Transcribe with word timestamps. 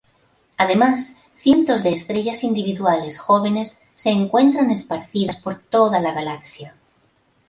Además, 0.57 1.21
cientos 1.37 1.83
de 1.83 1.91
estrellas 1.91 2.43
individuales 2.43 3.19
jóvenes 3.19 3.83
se 3.93 4.09
encuentran 4.09 4.71
esparcidas 4.71 5.37
por 5.37 5.59
toda 5.59 5.99
la 5.99 6.11
galaxia. 6.11 6.75